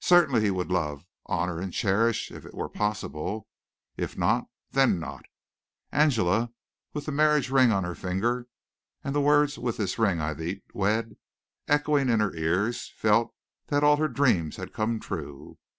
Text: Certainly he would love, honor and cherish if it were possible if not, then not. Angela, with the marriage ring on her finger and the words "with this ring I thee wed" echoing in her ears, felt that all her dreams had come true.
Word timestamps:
Certainly 0.00 0.40
he 0.40 0.50
would 0.50 0.70
love, 0.70 1.04
honor 1.26 1.60
and 1.60 1.74
cherish 1.74 2.30
if 2.32 2.46
it 2.46 2.54
were 2.54 2.70
possible 2.70 3.46
if 3.98 4.16
not, 4.16 4.46
then 4.70 4.98
not. 4.98 5.26
Angela, 5.92 6.54
with 6.94 7.04
the 7.04 7.12
marriage 7.12 7.50
ring 7.50 7.70
on 7.70 7.84
her 7.84 7.94
finger 7.94 8.46
and 9.04 9.14
the 9.14 9.20
words 9.20 9.58
"with 9.58 9.76
this 9.76 9.98
ring 9.98 10.22
I 10.22 10.32
thee 10.32 10.62
wed" 10.72 11.18
echoing 11.68 12.08
in 12.08 12.20
her 12.20 12.34
ears, 12.34 12.94
felt 12.96 13.34
that 13.66 13.84
all 13.84 13.96
her 13.98 14.08
dreams 14.08 14.56
had 14.56 14.72
come 14.72 15.00
true. 15.00 15.58